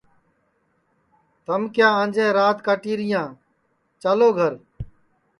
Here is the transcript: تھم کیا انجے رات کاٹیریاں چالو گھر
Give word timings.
تھم 1.45 1.61
کیا 1.75 1.89
انجے 2.01 2.25
رات 2.37 2.57
کاٹیریاں 2.65 3.27
چالو 4.01 4.29
گھر 4.37 4.53